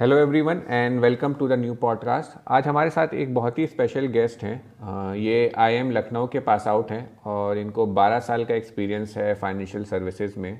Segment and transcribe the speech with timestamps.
[0.00, 4.06] Hello everyone and welcome to the new podcast आज हमारे साथ एक बहुत ही स्पेशल
[4.06, 8.54] गेस्ट हैं। ये आई एम लखनऊ के पास आउट हैं और इनको 12 साल का
[8.54, 10.52] एक्सपीरियंस है फाइनेंशियल सर्विसेज़ में।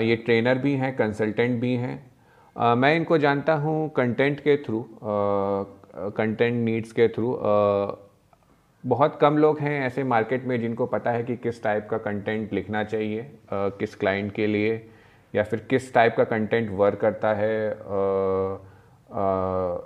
[0.00, 6.64] ये ट्रेनर भी हैं कंसल्टेंट भी हैं। मैं इनको जानता हूँ कंटेंट के थ्रू कंटेंट
[6.64, 7.38] नीड्स के थ्रू
[8.84, 12.52] बहुत कम लोग हैं ऐसे मार्केट में जिनको पता है कि किस टाइप का कंटेंट
[12.52, 14.86] लिखना चाहिए किस क्लाइंट के लिए।
[15.34, 17.54] या फिर किस टाइप का कंटेंट वर्क करता है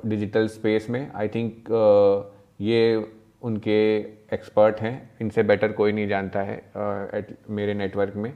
[0.07, 1.11] डिजिटल uh, स्पेस uh, में?
[1.15, 3.07] आई थिंक uh, ये
[3.43, 3.79] उनके
[4.35, 6.57] एक्सपर्ट हैं इनसे बेटर कोई नहीं जानता है
[7.15, 8.33] एट मेरे नेटवर्क में।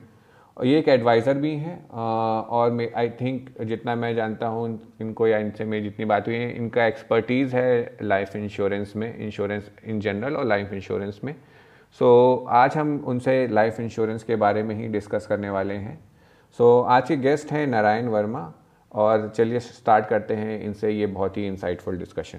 [0.56, 4.68] और ये एक एडवाइज़र भी हैं और आई थिंक जितना मैं जानता हूँ
[5.00, 9.70] इनको या इनसे मेरी जितनी बात हुई है इनका एक्सपर्टीज़ है लाइफ इंश्योरेंस में इंश्योरेंस
[9.84, 11.34] इन जनरल और लाइफ इंश्योरेंस में।
[12.00, 12.06] सो
[12.44, 15.98] so, आज हम उनसे लाइफ इंश्योरेंस के बारे में ही डिस्कस करने वाले हैं।
[16.52, 18.54] सो so, आज के गेस्ट हैं नारायण वर्मा
[18.92, 22.38] और चलिए स्टार्ट करते हैं इनसे ये बहुत ही इंसाइटफुल डिस्कशन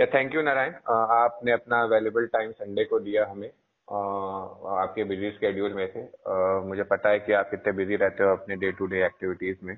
[0.00, 5.30] या थैंक यू नारायण। आपने अपना अवेलेबल टाइम संडे को दिया हमें। uh, आपके बिज़ी
[5.30, 8.72] स्केड्यूल में थे। uh, मुझे पता है कि आप कितने बिज़ी रहते हो अपने डे
[8.72, 9.76] टू डे एक्टिविटीज़ में।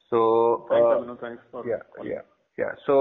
[0.00, 0.20] सो
[0.70, 2.96] so, या सो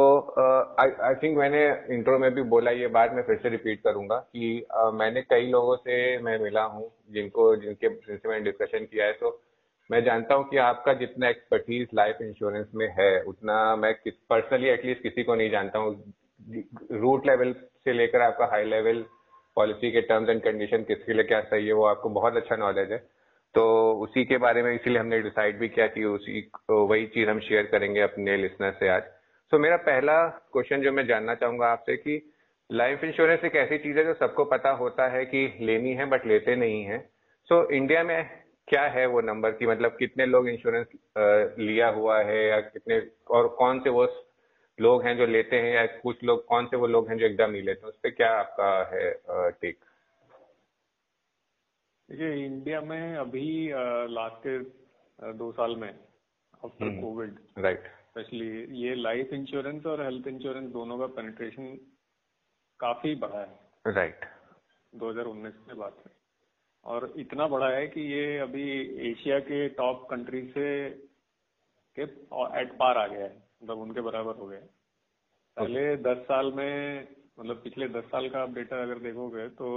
[0.79, 1.63] आई थिंक मैंने
[1.95, 5.47] इंट्रो में भी बोला ये बात मैं फिर से रिपीट करूँगा कि uh, मैंने कई
[5.47, 9.39] लोगों से मैं मिला हूँ जिनको जिनके जिनसे मैंने डिस्कशन किया है तो
[9.89, 13.93] मैं जानता हूँ कि आपका जितना एक्सपर्टीज लाइफ इंश्योरेंस में है उतना मैं
[14.29, 16.13] पर्सनली एटलीस्ट किसी को नहीं जानता हूँ।
[16.91, 19.03] रूट लेवल से लेकर आपका हाई लेवल
[19.55, 22.91] पॉलिसी के टर्म्स एंड कंडीशन किसके लिए क्या सही है वो आपको बहुत अच्छा नॉलेज
[22.91, 22.97] है।
[23.55, 27.39] तो उसी के बारे में इसीलिए हमने डिसाइड भी किया कि उसी वही चीज़ हम
[27.39, 29.03] शेयर करेंगे अपने लिसनर से आज।
[29.53, 30.13] तो मेरा पहला
[30.53, 32.13] क्वेश्चन जो मैं जानना चाहूँगा आपसे कि
[32.71, 36.25] लाइफ इंश्योरेंस एक ऐसी चीज़ है जो सबको पता होता है कि लेनी है बट
[36.25, 36.97] लेते नहीं है।
[37.49, 38.29] सो so, इंडिया में
[38.67, 40.87] क्या है वो नंबर की मतलब कितने लोग इंश्योरेंस
[41.59, 44.07] लिया हुआ है या कितने और कौन से वो
[44.79, 47.51] लोग हैं जो लेते हैं या कुछ लोग कौन से वो लोग हैं जो एकदम
[47.51, 47.89] नहीं लेते हैं?
[47.89, 49.11] उस पर क्या आपका है
[49.51, 49.77] टेक
[52.09, 53.71] देखिए इंडिया में अभी
[54.13, 57.83] लास्ट के दो साल में आफ्टर कोविड राइट
[58.15, 58.47] स्पेशली
[58.79, 61.67] ये लाइफ इंश्योरेंस और हेल्थ इंश्योरेंस दोनों का पेनिट्रेशन
[62.79, 65.01] काफ़ी बढ़ा है। Right right.
[65.01, 66.09] 2019 के बाद। से
[66.85, 68.65] और इतना बढ़ा है कि ये अभी
[69.11, 70.67] एशिया के टॉप कंट्री से
[71.97, 72.03] के
[72.61, 74.61] एट पार आ गया है। मतलब उनके बराबर हो गए
[75.57, 77.07] पहले दस साल में
[77.39, 79.73] मतलब पिछले दस साल का आप डेटा अगर देखोगे तो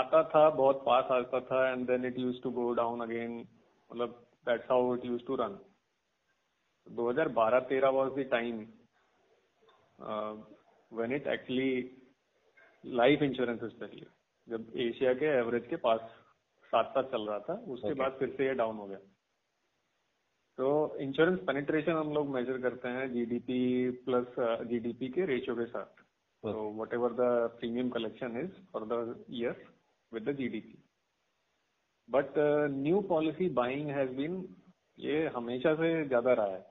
[0.00, 4.22] आता था बहुत पास आता था and then it use to go down again मतलब
[4.46, 5.58] that's how it use to run
[6.90, 8.60] 2012-13 was the time
[9.98, 10.34] uh,
[10.92, 11.72] when it actually
[12.84, 14.06] life insurance specially
[14.46, 16.00] जब एशिया के एवरेज के पास
[16.72, 17.98] साथ साथ चल रहा था उसके okay.
[17.98, 18.98] बाद फिर से ये डाउन हो गया।
[20.58, 23.58] तो इंश्योरेंस पेनिट्रेशन हम लोग मेजर करते हैं जीडीपी
[24.06, 24.40] प्लस
[24.70, 26.02] जीडीपी के रेशियो के साथ।
[26.42, 27.28] तो whatever the
[27.60, 29.62] premium collection is for the year
[30.12, 30.78] with the GDP
[32.08, 32.38] but
[32.78, 34.44] new policy buying has been
[34.98, 36.69] ये हमेशा से ज़्यादा रहा है।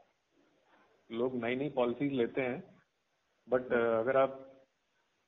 [1.11, 2.63] लोग नई नई पॉलिसीज़ लेते हैं
[3.49, 4.63] बट uh, अगर आप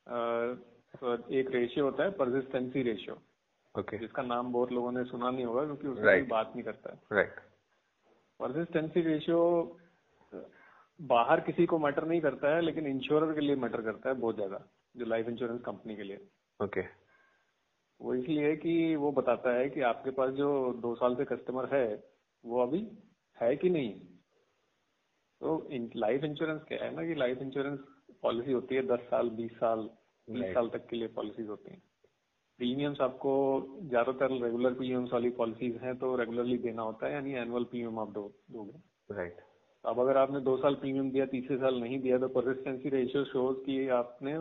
[0.08, 3.22] uh, एक रेशियो होता है परसिस्टेंसी रेशियो
[3.80, 6.30] ओके जिसका नाम बहुत लोगों ने सुना नहीं होगा क्योंकि उसकी right.
[6.30, 7.36] बात नहीं करता। है राइट
[8.40, 9.40] परसिस्टेंसी रेशियो
[11.02, 14.36] बाहर किसी को मैटर नहीं करता है लेकिन इंश्योरर के लिए मैटर करता है बहुत
[14.36, 16.28] ज़्यादा जो लाइफ इंश्योरेंस कंपनी के लिए।
[16.64, 16.94] Okay okay.
[18.02, 21.76] वो इसलिए है कि वो बताता है कि आपके पास जो दो साल से कस्टमर
[21.76, 22.04] है
[22.46, 22.88] वो अभी
[23.42, 24.11] है कि नहीं?
[25.42, 25.56] तो
[25.98, 27.80] लाइफ इंश्योरेंस क्या है ना कि लाइफ इंश्योरेंस
[28.24, 29.90] पॉलिसी होती है दस साल बीस साल
[30.28, 31.82] बीस साल तक के लिए पॉलिसीज़ होती हैं।
[32.60, 33.32] प्रीमियम्स आपको
[33.84, 38.12] ज़्यादातर रेगुलर प्रीमियम्स वाली पॉलिसीज़ हैं तो रेगुलरली देना होता है यानी एनुअल प्रीमियम आप
[38.14, 38.78] दो दोगे।
[39.10, 39.48] Right right.
[39.84, 43.58] अब अगर आपने दो साल प्रीमियम दिया तीसरे साल नहीं दिया तो परसिस्टेंसी रेशियो शोज़
[43.66, 44.38] कि आपने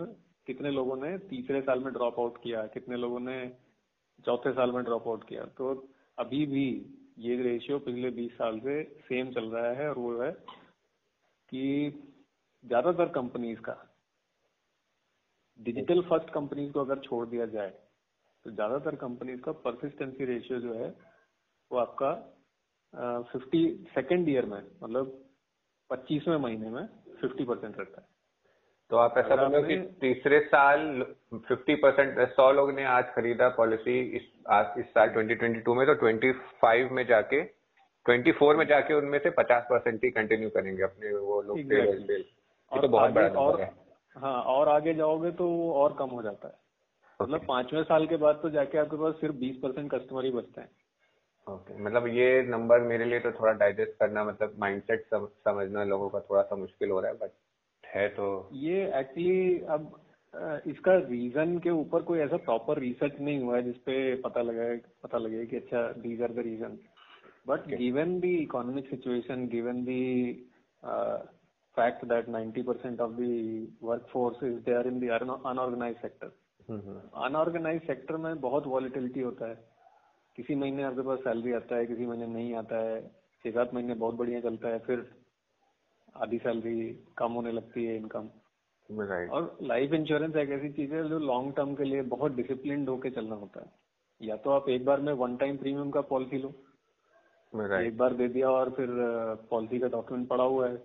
[0.47, 3.41] कितने लोगों ने तीसरे साल में ड्रॉप आउट किया कितने लोगों ने
[4.25, 5.75] चौथे साल में ड्रॉप आउट किया। तो
[6.19, 6.67] अभी भी
[7.19, 10.31] ये रेशियो पिछले बीस साल से सेम चल रहा है और वो है
[11.52, 11.62] कि
[12.64, 13.76] ज़्यादातर कंपनीज़ का
[15.61, 17.70] डिजिटल फ़र्स्ट कंपनीज़ को अगर छोड़ दिया जाए
[18.44, 20.88] तो ज़्यादातर कंपनीज़ का परसिस्टेंसी रेशियो जो है
[21.70, 22.12] वो आपका
[23.23, 23.62] फिफ्टी
[23.94, 25.19] सेकेंड ईयर में मतलब
[25.91, 26.87] पच्चीसवें महीने में
[27.20, 28.06] फिफ्टी परसेंट रहता है।
[28.91, 30.81] तो आप ऐसा बोल रहे हो कि तीसरे साल
[31.50, 35.94] 50 परसेंट सौ लोग ने आज खरीदा पॉलिसी इस आज इस साल 2022 में तो
[36.00, 37.43] 25 में जाके
[38.11, 42.23] ट्वेंटी फोर में जाके उनमें से पचास परसेंट ही कंटिन्यू करेंगे अपने वो लोग exactly.
[42.73, 43.62] तो बहुत बड़ा और
[44.17, 46.55] हाँ। और आगे जाओगे तो वो और कम हो जाता है।
[47.21, 50.61] मतलब पाँचवें साल के बाद तो जाके आपके पास सिर्फ़ बीस परसेंट कस्टमर ही बचते
[50.61, 50.69] हैं।
[51.47, 51.85] Okay okay.
[51.85, 56.21] मतलब ये नंबर मेरे लिए तो थोड़ा डाइजेस्ट करना मतलब माइंडसेट सम, समझना लोगों का
[56.21, 57.31] थोड़ा सा मुश्किल हो रहा है बट
[57.85, 60.01] है तो। ये एक्चुअली अब
[60.67, 65.19] इसका रीजन के ऊपर कोई ऐसा प्रॉपर रिसर्च नहीं हुआ है जिसपे पता लगा पता
[65.19, 66.79] लगे कि अच्छा these are the reason
[67.46, 69.90] but given the economic situation given the
[71.76, 73.34] fact that 90% of the
[73.81, 75.08] workforce is there in the
[75.50, 76.28] unorganized sector.
[77.19, 79.54] Unorganised sector में बहुत वॉलिटिलिटी होता है।
[80.37, 83.00] किसी महीने आपके पास सैलरी आता है किसी महीने नहीं आता है।
[83.44, 85.06] छह सात महीने बहुत बढ़िया चलता है फिर
[86.16, 88.28] आधी सैलरी कम होने लगती है इनकम
[88.90, 89.31] right.
[89.31, 93.10] और लाइफ इंश्योरेंस एक ऐसी चीज़ है जो लॉन्ग टर्म के लिए बहुत डिसिप्लिन होके
[93.10, 96.52] चलना होता है। या तो आप एक बार में वन टाइम प्रीमियम का पॉलिसी लो।
[97.52, 97.87] Right.
[97.87, 98.88] एक बार दे दिया और फिर
[99.50, 100.76] पॉलिसी का डॉक्यूमेंट पड़ा हुआ है।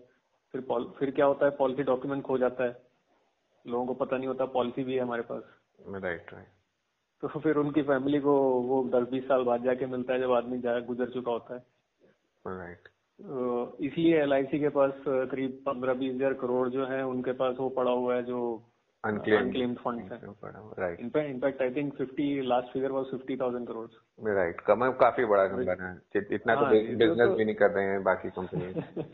[0.53, 0.62] फिर
[1.00, 1.51] फिर क्या होता है?
[1.57, 2.83] पॉलिसी डॉक्यूमेंट खो जाता है।
[3.65, 5.44] लोगों को पता नहीं होता पॉलिसी भी है हमारे पास।
[5.94, 6.47] राइट राइट
[7.23, 10.59] तो फिर उनकी फैमिली को वो दस बीस साल बाद जाके मिलता है जब आदमी
[10.59, 11.63] जा गुजर चुका होता है।
[12.45, 12.88] राइट
[13.19, 17.69] तो इसलिए एल के पास करीब पंद्रह बीस हज़ार करोड़ जो है उनके पास वो
[17.71, 18.39] पड़ा हुआ है जो
[19.05, 20.11] unclaimed fund
[20.79, 23.87] right in fact I think fifty last figure was fifty crore
[24.35, 25.95] right कम काफ़ी बड़ा नंबर है।
[26.33, 29.03] इतना तो बिज़नेस हाँ, भी नहीं कर रहे हैं बाकी कंपनी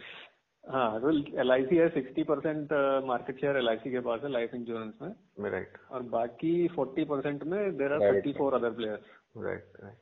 [0.64, 1.12] हाँ तो
[1.42, 2.74] एल आई सी है sixty percent
[3.06, 7.78] market share L के पास है लाइफ इंश्योरेंस में। राइट और बाकी फोर्टी परसेंट में
[7.78, 9.02] there are fifty four other players
[9.38, 9.98] right right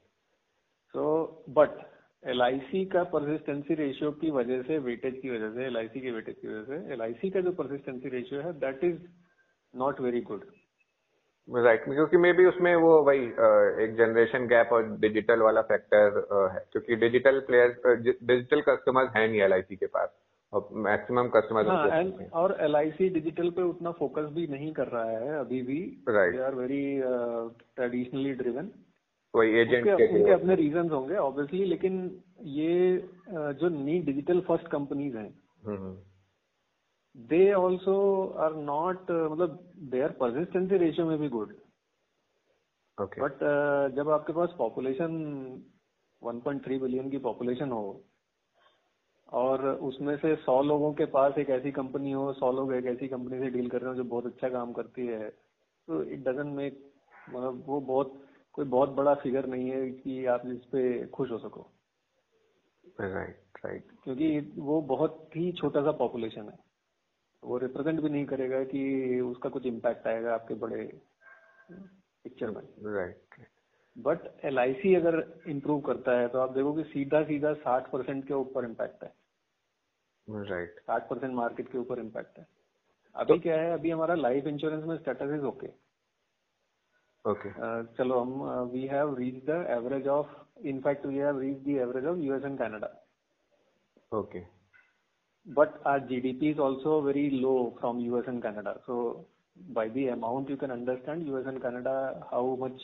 [0.96, 1.06] so
[1.50, 1.80] but
[2.24, 2.42] L
[2.86, 6.64] का परसिस्टेंसी रेशियो की वजह से वेटेज की वजह से एल की वेटेज की वजह
[6.64, 8.98] से एल का जो परसिस्टेंसी रेशियो है that is
[9.74, 10.46] not very good
[11.48, 13.26] right क्योंकि मे भी उसमें वो वही
[13.84, 16.18] एक जनरेशन गैप और डिजिटल वाला फैक्टर
[16.54, 20.10] है। क्योंकि डिजिटल प्लेयर डिजिटल कस्टमर्स हैं नहीं एल के पास।
[20.54, 22.02] और मैक्सिमम कस्टमर हाँ,
[22.34, 22.76] और एल
[23.10, 27.02] डिजिटल पे उतना फोकस भी नहीं कर रहा है अभी भी। Right are very
[27.76, 28.70] traditionally driven
[29.36, 34.68] वही एजेंट के उनके अपने रीजन होंगे ऑब्वियसली लेकिन ये uh, जो नी डिजिटल फ़र्स्ट
[34.68, 35.30] कंपनीज़ हैं
[37.20, 41.56] दे ऑल्सो आर नॉट मतलब दे आर परसिस्टेंसी रेशियो में भी गुड
[43.02, 43.40] ओके बट
[43.96, 45.18] जब आपके पास पॉपुलेशन
[46.24, 48.04] 1.3 बिलियन की पॉपुलेशन हो
[49.30, 53.08] और उसमें से सौ लोगों के पास एक ऐसी कंपनी हो सौ लोग एक ऐसी
[53.08, 55.30] कंपनी से डील कर रहे हो जो बहुत अच्छा काम करती है
[55.88, 56.94] तो इट डजेंट मेक
[57.30, 61.38] मतलब वो बहुत कोई बहुत बड़ा फिगर नहीं है कि आप इस पे खुश हो
[61.38, 61.62] सको।
[63.00, 64.04] Right right, right right.
[64.04, 66.69] क्योंकि वो बहुत ही छोटा सा पॉपुलेशन है।
[67.44, 70.84] वो रिप्रेजेंट भी नहीं करेगा कि उसका कुछ इम्पैक्ट आएगा आपके बड़े
[71.72, 72.62] पिक्चर में।
[72.96, 73.46] राइट
[73.96, 78.34] बट एलआईसी अगर इम्प्रूव करता है तो आप देखो कि सीधा सीधा साठ परसेंट के
[78.34, 79.14] ऊपर इम्पैक्ट है।
[80.28, 82.48] राइट साठ परसेंट मार्केट के ऊपर इम्पैक्ट है।
[83.16, 85.68] अभी तो, क्या है अभी हमारा लाइफ इंश्योरेंस में स्टेटस इज़ ओके
[87.26, 87.50] ओके
[87.96, 90.28] चलो हम we have reach the average of
[90.68, 92.94] in fact we have reach the average of US and Canada
[94.12, 94.40] okay
[95.49, 98.81] but our GDP is also very low from US and Canada.
[98.87, 99.27] So
[99.57, 102.81] by the amount you can understand US and Canada how much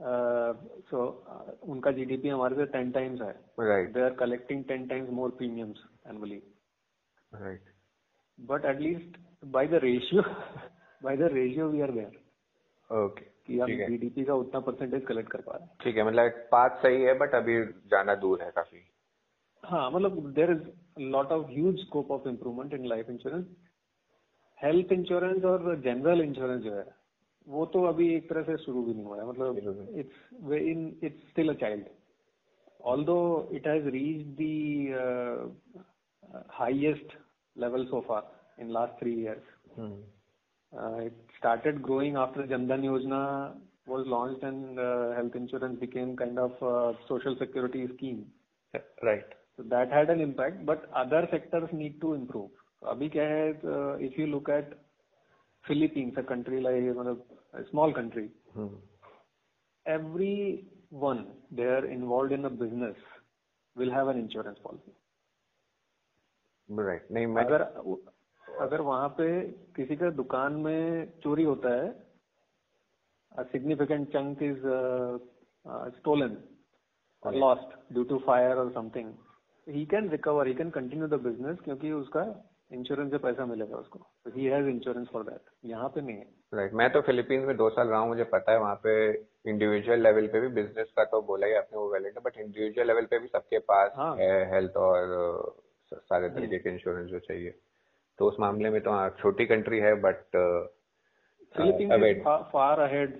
[0.00, 0.52] uh,
[0.90, 5.10] so uh, उनका GDP हमारे से ten times है right they are collecting ten times
[5.18, 6.42] more premiums annually.
[7.32, 7.60] Right.
[8.38, 10.24] But at least by the ratio,
[11.02, 12.12] by the ratio we are there.
[12.90, 13.24] Okay.
[13.46, 16.78] कि हम GDP का उतना percentage collect कर पा रहे हैं ठीक है मतलब पाथ
[16.82, 17.54] सही है बट अभी
[17.90, 18.78] जाना दूर है काफी
[19.64, 20.62] हाँ मतलब there is
[21.12, 23.46] lot of huge scope of improvement in life insurance
[24.58, 26.86] health insurance और जनरल इंश्योरेंस जो है
[27.46, 29.58] वो तो अभी एक तरह से शुरू भी नहीं हुआ है मतलब
[29.98, 31.84] it's in it's still a child
[32.80, 37.16] although it has reached the uh, highest
[37.56, 38.24] level so far
[38.58, 39.42] in last three years.
[39.74, 39.94] Hmm.
[40.72, 43.54] Uh, it started growing after Jandan Yojana
[43.86, 48.26] was launched and uh, health insurance became kind of a social security scheme.
[49.02, 49.24] Right.
[49.60, 52.50] So that had an impact, but other sectors need to improve.
[52.84, 54.74] अभी क्या है uh, if you look at
[55.64, 56.82] Philippines, a country like
[57.60, 58.74] a small country, hmm.
[59.86, 62.96] every one they are involved in a business
[63.76, 64.92] will have an insurance policy
[66.68, 67.62] right नहीं मैं अगर
[68.60, 69.28] अगर वहां पे
[69.76, 71.94] किसी का दुकान में चोरी होता है
[73.32, 75.18] a significant chunk is uh,
[75.64, 76.36] uh, stolen
[77.22, 79.12] or lost due to fire or something
[79.67, 82.23] He can recover he can continue the business क्योंकि उसका
[82.71, 83.99] इंश्योरेंस से पैसा मिलेगा उसको
[84.35, 86.77] ही हैज़ इंश्योरेंस फॉर दैट यहाँ पे नहीं है राइट right.
[86.77, 88.93] मैं तो फिलीपींस में दो साल रहा हूँ मुझे पता है वहाँ पे
[89.47, 92.87] इंडिविजुअल लेवल पे भी बिज़नेस का तो बोला ही आपने वो वैलिड है बट इंडिविजुअल
[92.87, 94.15] लेवल पे भी सबके पास हाँ.
[94.17, 95.55] है हेल्थ और
[95.93, 97.53] सारे तरीके के इंश्योरेंस जो चाहिए
[98.19, 100.39] तो उस मामले में तो हाँ छोटी कंट्री है बट
[101.55, 102.77] is far, far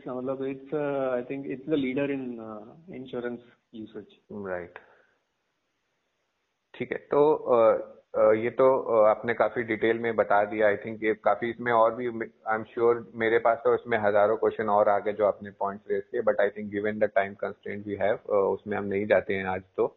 [0.08, 0.42] मतलब
[0.74, 3.42] I think it's the leader in uh, insurance
[3.74, 4.14] usage.
[4.30, 4.72] Right.
[6.82, 8.68] ठीक है। तो ये तो
[9.06, 12.64] आपने काफ़ी डिटेल में बता दिया। आई थिंक ये काफ़ी इसमें और भी आई एम
[12.64, 16.42] श्योर मेरे पास तो इसमें हज़ारों क्वेश्चन और आगे जो आपने पॉइंट्स रेस किए but
[16.42, 19.96] I think given the time constant we have उसमें हम नहीं जाते हैं आज तो।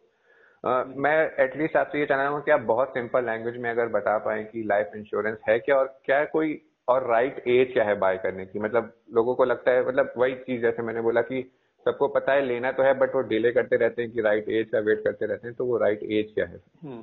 [0.63, 4.17] Uh, मैं एटलीस्ट आपसे ये चाह हूँ कि आप बहुत सिंपल लैंग्वेज में अगर बता
[4.19, 6.55] पाए कि लाइफ इंश्योरेंस है क्या और क्या कोई
[6.87, 10.35] और राइट एज क्या है बाय करने की। मतलब लोगों को लगता है मतलब वही
[10.47, 11.41] चीज़ जैसे मैंने बोला कि
[11.85, 14.69] सबको पता है लेना तो है बट वो डिले करते रहते हैं कि राइट एज
[14.69, 17.01] का वेट करते रहते हैं तो वो राइट एज क्या है हम्म।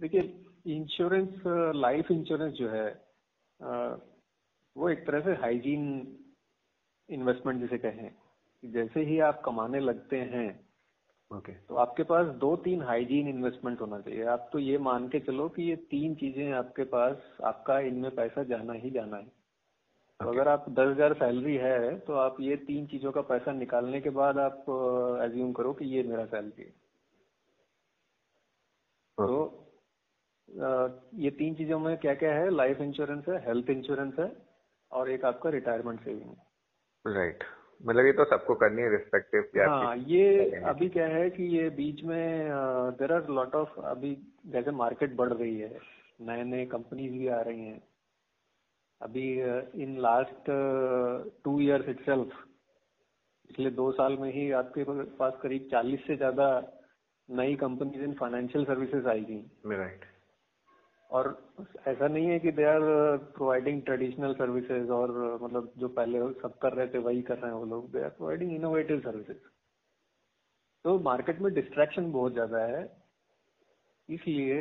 [0.00, 0.22] देखिए
[0.68, 1.42] इंश्योरेंस
[1.76, 2.86] लाइफ इंश्योरेंस जो है
[4.76, 5.86] वो एक तरह से हाइजीन
[7.08, 8.10] इन्वेस्टमेंट जिसे कहें
[8.62, 10.48] जैसे ही आप कमाने लगते हैं
[11.30, 11.68] ओके okay.
[11.68, 15.48] तो आपके पास दो तीन हाइजीन इन्वेस्टमेंट होना चाहिए आप तो ये मान के चलो
[15.48, 19.43] कि ये तीन चीज़ें आपके पास आपका इनमें पैसा जाना ही जाना है
[20.24, 24.00] तो अगर आप दस हज़ार सैलरी है तो आप ये तीन चीज़ों का पैसा निकालने
[24.00, 24.64] के बाद आप
[25.24, 26.70] एज्यूम करो कि ये मेरा सैलरी है।
[29.18, 29.26] तो
[31.18, 32.48] ये तीन चीज़ों में क्या क्या है?
[32.52, 34.30] लाइफ इंश्योरेंस है हेल्थ इंश्योरेंस है
[34.92, 37.48] और एक आपका रिटायरमेंट सेविंग है। Right right.
[37.80, 42.04] मतलब ये तो सबको करनी है रिस्पेक्टिव हाँ ये अभी क्या है कि ये बीच
[42.04, 42.50] में
[42.98, 44.16] देर आर लॉट ऑफ़ अभी
[44.52, 45.78] जैसे मार्केट बढ़ रही है
[46.20, 47.82] नए नए कंपनीज़ भी आ रही हैं।
[49.04, 49.26] अभी
[49.82, 50.50] in last
[51.44, 52.36] two years itself
[53.50, 54.84] पिछले दो साल में ही आपके
[55.18, 56.46] पास करीब चालीस से ज़्यादा
[57.28, 59.38] नई कंपनीज़ इन फाइनेंशियल सर्विसेज़ आएगी
[59.72, 60.04] राइट
[61.10, 61.28] और
[61.88, 62.80] ऐसा नहीं है कि they are
[63.36, 67.58] providing traditional services और मतलब जो पहले सब कर रहे थे वही कर रहे हैं
[67.58, 69.38] वो लोग। They are providing innovative services
[70.84, 72.82] तो मार्केट में डिस्ट्रैक्शन बहुत ज़्यादा है।
[74.08, 74.58] इसलिए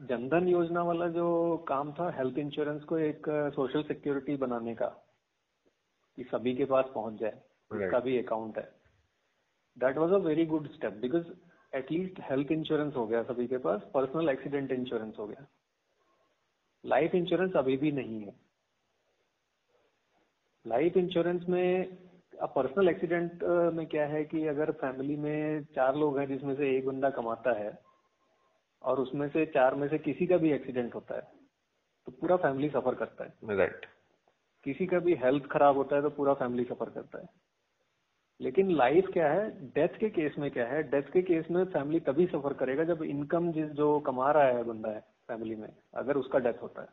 [0.00, 4.86] जनधन योजना वाला जो काम था हेल्थ इंश्योरेंस को एक सोशल सिक्योरिटी बनाने का
[6.18, 7.40] कि सभी के पास पहुँच जाए
[7.70, 8.68] उसका भी अकाउंट है।
[9.76, 11.26] That was a very good step because
[11.72, 15.46] at least health insurance हो गया सभी के पास पर्सनल एक्सीडेंट इंश्योरेंस हो गया।
[16.84, 18.34] लाइफ इंश्योरेंस अभी भी नहीं है।
[20.66, 21.98] लाइफ इंश्योरेंस में
[22.40, 23.42] अब पर्सनल एक्सीडेंट
[23.74, 27.58] में क्या है कि अगर फैमिली में चार लोग हैं जिसमें से एक बंदा कमाता
[27.58, 27.87] है
[28.82, 31.22] और उसमें से चार में से किसी का भी एक्सीडेंट होता है
[32.06, 33.86] तो पूरा फैमिली सफ़र करता है। Right right.
[34.66, 37.28] किसी का भी हेल्थ खराब होता है तो पूरा फैमिली सफ़र करता है।
[38.40, 39.48] लेकिन लाइफ क्या है?
[39.70, 40.82] डेथ के केस में क्या है?
[40.90, 44.62] डेथ के केस में फैमिली तभी सफ़र करेगा जब इनकम जिस जो कमा रहा है
[44.64, 46.88] बंदा है फैमिली में अगर उसका डेथ होता है।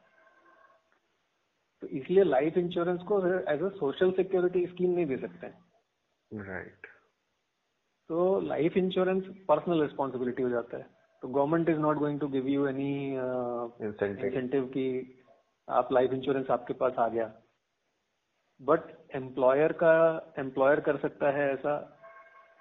[1.84, 6.88] तो इसलिए लाइफ इंश्योरेंस को as a social security scheme नहीं दे सकते राइट right.
[8.10, 10.86] तो लाइफ इंश्योरेंस पर्सनल रिस्पॉन्सिबिलिटी हो जाता है।
[11.26, 12.96] तो government is not going to give you any
[13.86, 14.90] incentive की
[15.68, 17.26] आप लाइफ इंश्योरेंस आपके पास आ गया।
[18.62, 18.82] बट
[19.16, 19.94] एम्प्लॉयर का
[20.40, 21.74] एम्प्लॉयर कर सकता है ऐसा।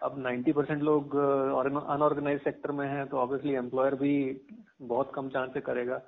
[0.02, 4.14] अब 90 परसेंट लोग अनऑर्गेनाइज सेक्टर में हैं तो ऑब्वियसली एम्प्लॉयर भी
[4.82, 5.98] बहुत कम चांस से करेगा।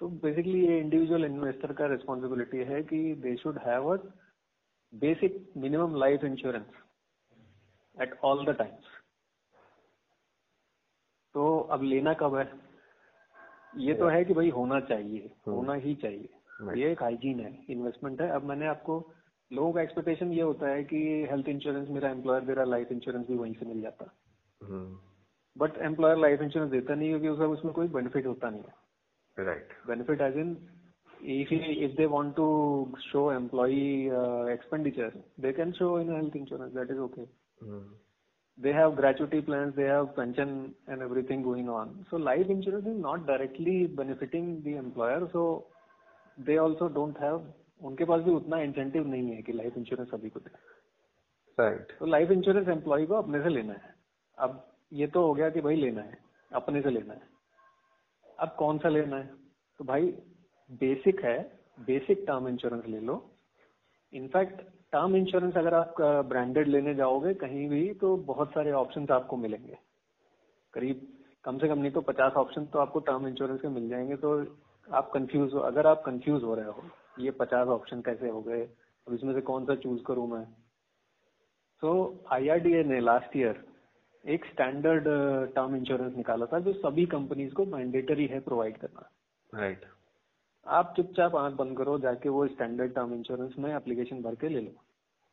[0.00, 3.96] तो बेसिकली ये इंडिविजुअल इन्वेस्टर का रिस्पॉन्सिबिलिटी है कि they should have a
[4.92, 6.66] basic minimum life insurance
[7.96, 8.90] at all the times
[11.34, 12.48] तो अब लेना कब है?
[13.76, 15.48] ये तो है कि भाई होना चाहिए hmm.
[15.48, 16.28] होना ही चाहिए।
[16.76, 18.98] ये एक हाइजीन है इन्वेस्टमेंट है। अब मैंने आपको
[19.50, 20.98] लोगों का एक्सपेक्टेशन ये होता है कि
[21.30, 24.12] हेल्थ इंश्योरेंस मेरा एम्प्लॉयर दे रहा लाइफ इंश्योरेंस भी वहीं से मिल जाता।
[25.56, 29.68] बट एम्प्लॉयर लाइफ इंश्योरेंस देता नहीं क्योंकि उसका उसमें कोई बेनिफिट होता नहीं है। Right
[29.86, 30.56] benefit as in
[31.32, 31.50] if
[31.86, 32.44] if they want to
[33.00, 37.26] show employee uh, expenditure they can show in health insurance that is okay
[37.62, 37.84] mm.
[38.58, 43.00] They have gratuity plans they have pension and everything going on so life insurance is
[43.00, 45.64] not directly benefiting the employer so
[46.38, 47.40] they also don't have
[47.80, 50.50] उनके पास भी उतना incentive नहीं है कि life insurance सभी को दे
[51.58, 53.94] right तो लाइफ इंश्योरेंस एम्प्लॉय को अपने से लेना है
[54.38, 54.52] अब
[54.92, 56.18] ये तो हो गया कि भाई लेना है
[56.50, 57.28] अपने से लेना है
[58.38, 59.26] अब कौन सा लेना है
[59.80, 60.06] तो भाई
[60.80, 61.38] बेसिक है
[61.86, 63.16] बेसिक टर्म इंश्योरेंस ले लो
[64.12, 69.36] इनफैक्ट टर्म इंश्योरेंस अगर आप ब्रांडेड लेने जाओगे कहीं भी तो बहुत सारे ऑप्शंस आपको
[69.36, 69.76] मिलेंगे।
[70.74, 71.06] करीब
[71.44, 74.34] कम से कम नहीं तो पचास ऑप्शन तो आपको टर्म इंश्योरेंस के मिल जाएँगे। तो
[74.88, 76.84] आप कंफ्यूज हो अगर आप कंफ्यूज हो रहे हो
[77.18, 78.62] ये पचास ऑप्शन कैसे हो गए
[79.06, 80.44] अब इसमें से कौन सा चूज़ करूँ मैं?
[81.82, 83.64] तो आईआरडीए ने लास्ट ईयर
[84.24, 85.04] एक स्टैंडर्ड
[85.54, 89.08] टर्म इंश्योरेंस निकाला था जो सभी कंपनीज़ को मैंडेटरी है प्रोवाइड करना।
[89.52, 89.90] Right right.
[90.66, 94.60] आप चुपचाप आँख बंद करो जाके वो स्टैंडर्ड टर्म इंश्योरेंस में एप्लीकेशन भर के ले
[94.60, 94.81] लो।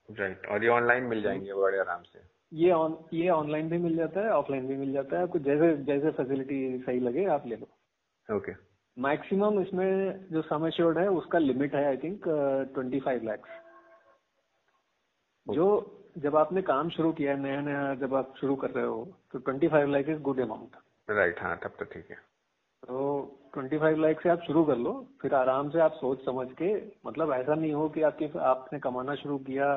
[0.09, 2.19] राइट और ये ऑनलाइन मिल जाएँगे बड़े आराम से।
[2.51, 5.75] ये ऑन ये ऑनलाइन भी मिल जाता है ऑफलाइन भी मिल जाता है। आपको जैसे
[5.83, 8.51] जैसे फैसिलिटी सही लगे आप ले लो। ओके
[8.97, 12.23] मैक्सिमम इसमें जो सम एश्योर्ड है उसका लिमिट है I think
[12.73, 13.49] twenty five lakhs
[15.47, 15.67] जो
[16.17, 19.39] जब आपने काम शुरू किया है नया नया जब आप शुरू कर रहे हो तो
[19.39, 20.75] twenty five lakh is good amount
[21.09, 22.15] right हाँ तब तो ठीक है।
[22.83, 22.99] तो
[23.53, 26.73] ट्वेंटी फाइव लाख से आप शुरू कर लो फिर आराम से आप सोच समझ के
[27.05, 29.67] मतलब ऐसा नहीं हो कि आपके आपने कमाना शुरू किया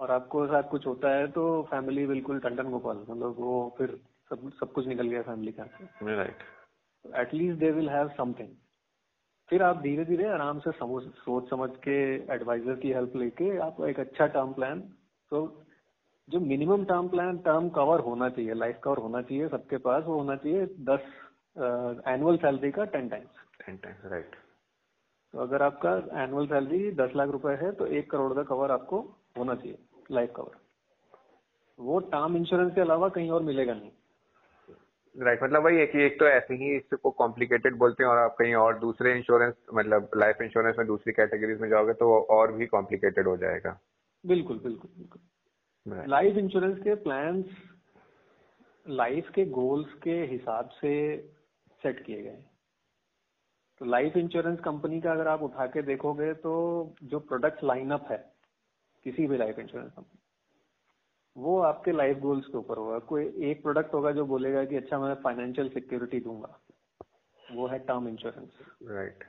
[0.00, 3.98] और आपको साथ कुछ होता है तो फैमिली बिल्कुल टंडन गोपाल मतलब वो फिर
[4.30, 5.68] सब सब कुछ निकल गया फैमिली का।
[6.02, 6.42] Right
[7.04, 8.48] at least they will have something
[9.48, 11.96] फिर आप धीरे धीरे आराम से समझ सोच समझ के
[12.34, 14.80] एडवाइजर की हेल्प लेके आप एक अच्छा टर्म प्लान
[15.32, 15.40] तो
[16.28, 20.14] जो minimum term plan term cover होना चाहिए लाइफ कवर होना चाहिए सबके पास वो
[20.14, 21.10] होना चाहिए दस
[22.08, 24.36] एनुअल सैलरी का ten times ten times right
[25.34, 29.02] तो अगर आपका एनुअल सैलरी दस लाख रुपए है तो एक करोड़ का कवर आपको
[29.38, 29.78] होना चाहिए
[30.10, 30.56] लाइफ कवर
[31.78, 33.90] वो टर्म इंश्योरेंस के अलावा कहीं और मिलेगा नहीं।
[35.16, 38.18] राइट right, मतलब वही है कि एक तो ऐसे ही इसको कॉम्प्लिकेटेड बोलते हैं और
[38.18, 42.52] आप कहीं और दूसरे इंश्योरेंस मतलब लाइफ इंश्योरेंस में दूसरी कैटेगरीज में जाओगे तो और
[42.52, 43.78] भी कॉम्प्लिकेटेड हो जाएगा।
[44.26, 47.44] बिल्कुल बिल्कुल बिल्कुल। लाइफ इंश्योरेंस के प्लान
[48.88, 50.94] लाइफ के गोल्स के हिसाब से
[51.82, 52.44] सेट किए गए
[53.80, 56.52] तो लाइफ इंश्योरेंस कंपनी का अगर आप उठा के देखोगे तो
[57.02, 58.33] जो प्रोडक्ट लाइनअप है
[59.06, 60.20] किसी भी लाइफ इंश्योरेंस कंपनी
[61.36, 64.98] वो आपके लाइफ गोल्स के ऊपर होगा। कोई एक प्रोडक्ट होगा जो बोलेगा कि अच्छा
[64.98, 66.58] मैं फाइनेंशियल सिक्योरिटी दूँगा।
[67.44, 68.58] वो है टर्म इंश्योरेंस
[68.90, 69.24] राइट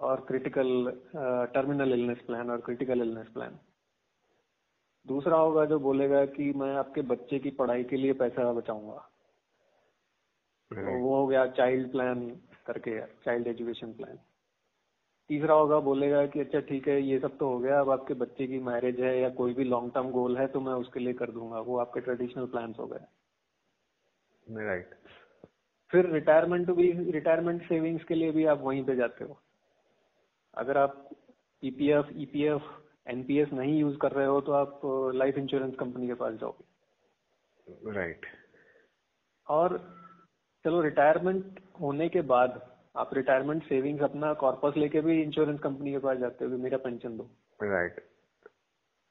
[0.00, 0.90] और क्रिटिकल
[1.54, 3.58] टर्मिनल इलनेस प्लान और क्रिटिकल इलनेस प्लान
[5.06, 9.08] दूसरा होगा जो बोलेगा कि मैं आपके बच्चे की पढ़ाई के लिए पैसा बचाऊँगा।
[10.70, 10.84] Right.
[10.84, 12.20] तो वो हो गया चाइल्ड प्लान
[12.66, 14.18] करके चाइल्ड एजुकेशन प्लान
[15.32, 18.46] तीसरा होगा बोलेगा कि अच्छा ठीक है ये सब तो हो गया अब आपके बच्चे
[18.46, 21.30] की मैरिज है या कोई भी लॉन्ग टर्म गोल है तो मैं उसके लिए कर
[21.30, 23.04] दूँगा। वो आपके ट्रेडिशनल प्लान हो गए।
[24.46, 24.94] राइट
[25.90, 29.38] फिर रिटायरमेंट भी रिटायरमेंट सेविंग्स के लिए भी आप वहीं पे जाते हो।
[30.54, 31.08] अगर आप
[31.62, 32.62] ईपीएफ ईपीएफ
[33.06, 34.80] एनपीएस नहीं यूज़ कर रहे हो तो आप
[35.14, 38.26] लाइफ इंश्योरेंस कंपनी के पास जाओगे। Right right.
[39.46, 39.78] और
[40.64, 42.60] चलो रिटायरमेंट होने के बाद
[42.96, 46.78] आप रिटायरमेंट सेविंग्स अपना कॉर्पस लेके भी इंश्योरेंस कंपनी के पास जाते हो कि मेरा
[46.78, 47.28] पेंशन दो।
[47.60, 48.00] राइट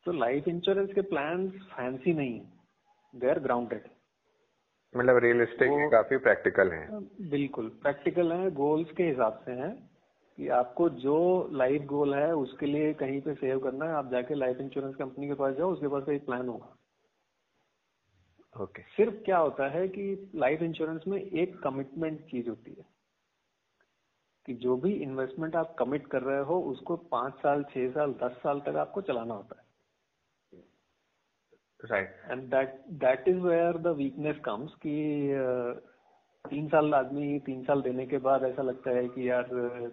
[0.05, 3.89] तो लाइफ इंश्योरेंस के प्लान फैंसी नहीं है। दे आर ग्राउंडेड
[4.95, 6.87] मतलब रियलिस्टिक काफ़ी प्रैक्टिकल है।
[7.29, 9.69] बिल्कुल। प्रैक्टिकल है गोल्स के हिसाब से है
[10.37, 11.17] कि आपको जो
[11.53, 15.27] लाइफ गोल है उसके लिए कहीं पे सेव करना है। आप जाके लाइफ इंश्योरेंस कंपनी
[15.27, 16.77] के पास जाओ उसके पास एक प्लान होगा।
[18.55, 18.95] Okay okay.
[18.97, 22.85] सिर्फ़ क्या होता है कि लाइफ इंश्योरेंस में एक कमिटमेंट चीज़ होती है।
[24.45, 28.39] कि जो भी इन्वेस्टमेंट आप कमिट कर रहे हो उसको पाँच साल छह साल दस
[28.43, 29.69] साल तक आपको चलाना होता है।
[31.79, 34.95] Right and that that is where the weakness comes कि
[36.45, 39.49] तीन साल आदमी तीन साल देने के बाद ऐसा लगता है कि यार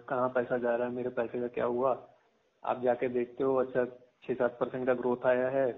[0.09, 1.91] कहाँ पैसा जा रहा है मेरे पैसे का क्या हुआ?
[2.63, 3.85] आप जाके देखते हो अच्छा
[4.23, 5.69] छह सात परसेंट का ग्रोथ आया है।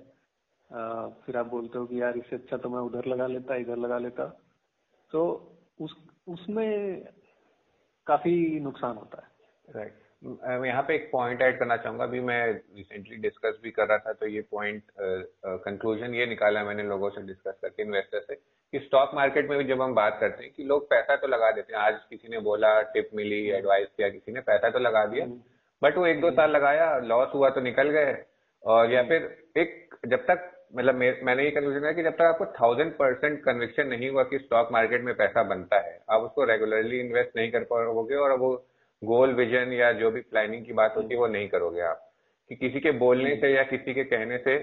[0.69, 3.77] आ, फिर आप बोलते हो कि यार इससे अच्छा तो मैं उधर लगा लेता इधर
[3.77, 4.25] लगा लेता।
[5.11, 5.21] तो
[5.81, 5.95] उस
[6.27, 7.01] उसमें
[8.07, 10.65] काफ़ी नुकसान होता है। Right right.
[10.65, 14.13] यहाँ पे एक पॉइंट ऐड करना चाहूँगा। अभी मैं रिसेंटली डिस्कस भी कर रहा था
[14.13, 14.83] तो ये पॉइंट
[15.65, 19.63] कंक्लूजन ये निकाला मैंने लोगों से डिस्कस करके इन्वेस्टर से कि स्टॉक मार्केट में भी
[19.65, 22.39] जब हम बात करते हैं कि लोग पैसा तो लगा देते हैं। आज किसी ने
[22.41, 25.25] बोला टिप मिली एडवाइस किया किसी ने पैसा तो लगा दिया।
[25.81, 28.15] बट वो एक दो साल लगाया लॉस हुआ तो निकल गए।
[28.63, 32.45] और या फिर एक जब तक मतलब मैंने ये कंक्लूजन किया कि जब तक आपको
[32.59, 36.99] थाउज़ेंड परसेंट कन्विक्शन नहीं हुआ कि स्टॉक मार्केट में पैसा बनता है, आप उसको रेगुलरली
[36.99, 38.53] इन्वेस्ट नहीं कर पाओगे और वो
[39.01, 42.07] गोल विजन या जो भी प्लानिंग की बात होती है, वो नहीं करोगे आप।
[42.49, 44.55] कि किसी के बोलने से या किसी के कहने से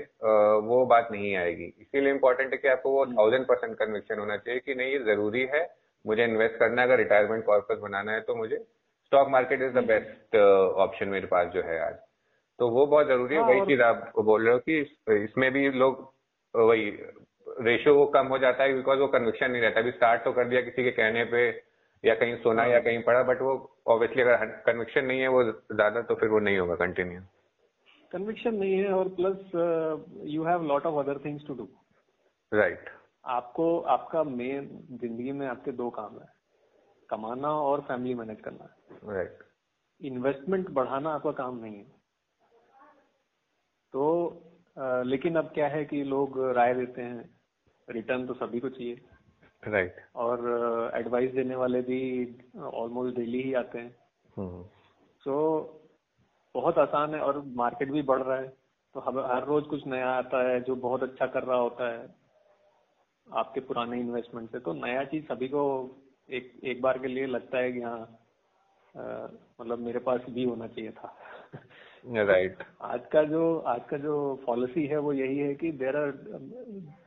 [0.65, 4.61] वो बात नहीं आएगी। इसीलिए इम्पोर्टेंट है कि आपको वो थाउज़ेंड परसेंट कन्विक्शन होना चाहिए
[4.61, 5.67] कि नहीं, ये ज़रूरी है,
[6.05, 8.57] मुझे इन्वेस्ट करना है, अगर रिटायरमेंट कॉर्पस बनाना है तो मुझे
[9.07, 11.95] stock market is the best option मेरे पास जो है आज।
[12.59, 15.69] तो वो बहुत ज़रूरी है हाँ, वही चीज़ आप बोल रहे हो कि इसमें भी
[15.71, 16.13] लोग
[16.55, 16.91] वही
[17.61, 20.49] रेशियो वो कम हो जाता है बिकॉज़ वो कन्विक्शन नहीं रहता। अभी स्टार्ट तो कर
[20.49, 21.49] दिया किसी के कहने पे
[22.05, 23.55] या कहीं सुना या हाँ। कहीं पढ़ा बट वो
[23.87, 27.21] ऑब्वियसली अगर कन्विक्शन नहीं है वो ज़्यादा तो फिर वो नहीं होगा कंटिन्यू
[28.13, 29.51] कन्विक्शन नहीं है और plus
[30.27, 31.69] you have lot of other things to do
[32.53, 32.91] right
[33.25, 34.69] आपको आपका मेन
[35.01, 36.27] ज़िंदगी में आपके दो काम है।
[37.11, 38.69] कमाना और फैमिली मैनेज करना।
[39.15, 39.47] Right right.
[40.03, 41.98] इन्वेस्टमेंट बढ़ाना आपका काम नहीं है।
[43.93, 44.03] तो
[44.79, 47.31] आ, लेकिन अब क्या है कि लोग राय देते हैं
[47.91, 49.01] रिटर्न तो सभी को चाहिए।
[49.69, 50.15] Right right.
[50.15, 50.39] और
[50.95, 52.01] एडवाइस देने वाले भी
[52.59, 55.67] ऑलमोस्ट डेली ही आते हैं। सो हम्म। so,
[56.55, 58.49] बहुत आसान है और मार्केट भी बढ़ रहा है।
[58.95, 62.15] तो हम हर रोज कुछ नया आता है जो बहुत अच्छा कर रहा होता है
[63.33, 65.63] आपके पुराने इन्वेस्टमेंट से। तो नया चीज़ सभी को
[66.31, 68.19] एक एक बार के लिए लगता है कि हाँ
[69.61, 71.17] मतलब मेरे पास भी होना चाहिए था।
[72.07, 72.67] Right right.
[72.83, 76.11] आज का जो आज का जो पॉलिसी है वो यही है कि देर आर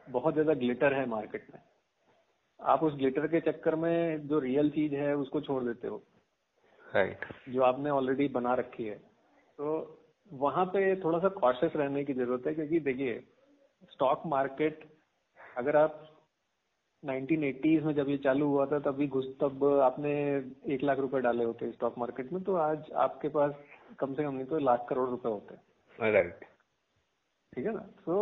[0.09, 1.59] बहुत ज़्यादा ग्लिटर है मार्केट में
[2.59, 6.01] आप उस ग्लिटर के चक्कर में जो रियल चीज़ है उसको छोड़ देते हो
[6.95, 7.49] राइट right.
[7.49, 8.95] जो आपने ऑलरेडी बना रखी है
[9.59, 9.97] तो
[10.31, 13.19] वहाँ पे थोड़ा सा कॉशियस रहने की ज़रूरत है क्योंकि देखिए
[13.91, 14.89] स्टॉक मार्केट
[15.57, 16.07] अगर आप
[17.03, 20.11] 1980s में जब ये चालू हुआ था तभी घुस तब आपने
[20.73, 23.53] एक लाख रुपए डाले होते स्टॉक मार्केट में तो आज आपके पास
[23.99, 26.45] कम से कम नहीं तो लाख करोड़ रुपए होते हैं। राइट
[27.53, 27.79] ठीक है ना?
[28.05, 28.15] तो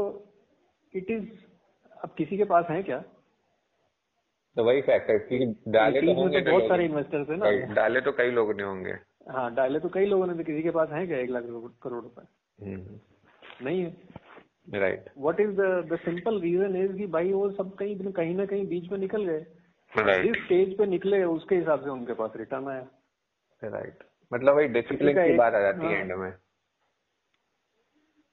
[0.93, 1.29] इट इज़
[2.03, 2.99] अब किसी के पास है क्या?
[4.57, 8.11] तो वही फैक्टर कि डाले तो होंगे तो बहुत सारे इन्वेस्टर्स है ना। डाले तो
[8.11, 8.93] कई लोग नहीं होंगे।
[9.29, 11.43] हाँ डाले तो कई लोगों ने तो किसी के पास है क्या एक लाख
[11.83, 12.25] करोड़ रुपए?
[12.59, 12.99] हम्म।
[13.65, 13.97] नहीं है।
[14.73, 15.61] Right what is
[15.93, 19.23] the simple reason is कि भाई वो सब कहीं कहीं ना कहीं बीच में निकल
[19.23, 19.45] गए।
[19.91, 20.21] Right.
[20.23, 22.87] जिस स्टेज पे निकले उसके हिसाब से उनके पास रिटर्न आया।
[23.63, 24.03] राइट.
[24.31, 26.33] मतलब वही डिसिप्लिन की बात आ जाती है एंड हाँ। में।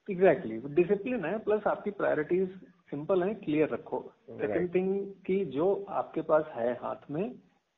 [0.07, 2.49] एग्जैक्टली डिसिप्लिन है प्लस आपकी प्रायोरिटीज
[2.91, 3.99] सिंपल है क्लियर रखो।
[4.31, 4.89] सेकंड थिंग
[5.25, 7.25] कि जो आपके पास है हाथ में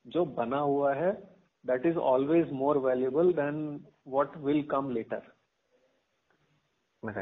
[0.06, 1.12] जो बना हुआ है
[1.66, 3.58] that is always more valuable than
[4.08, 5.34] what will come later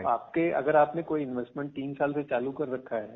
[0.07, 3.15] आपके अगर आपने कोई इन्वेस्टमेंट तीन साल से चालू कर रखा है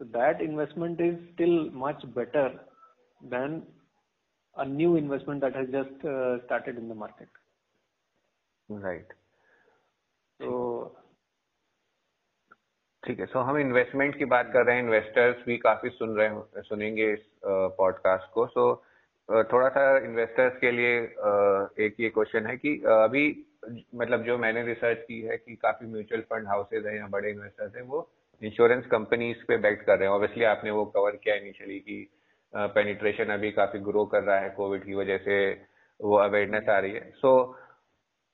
[0.00, 2.48] तो that investment is still much better
[3.20, 3.58] than
[4.56, 5.98] a new investment that has just
[6.44, 7.28] started in the market
[8.82, 9.12] right
[10.40, 10.52] तो
[13.06, 16.28] ठीक है सो हम इन्वेस्टमेंट की बात कर रहे हैं इन्वेस्टर्स भी काफ़ी सुन रहे
[16.28, 17.18] हैं सुनेंगे इस
[17.78, 18.84] पॉडकास्ट uh, को। सो
[19.28, 23.46] uh, थोड़ा सा इन्वेस्टर्स के लिए uh, एक ये क्वेश्चन है कि अभी
[23.94, 27.76] मतलब जो मैंने रिसर्च की है कि काफ़ी म्यूचुअल फंड हाउसेज हैं या बड़े इन्वेस्टर्स
[27.76, 28.10] हैं वो
[28.42, 32.10] इंश्योरेंस कंपनीज़ पे बेट कर रहे हैं। ऑब्वियसली आपने वो कवर किया इनिशियली की
[32.54, 35.36] पेनिट्रेशन अभी काफ़ी ग्रो कर रहा है कोविड की वजह से
[36.00, 37.60] वो अवेयरनेस आ रही है। सो so,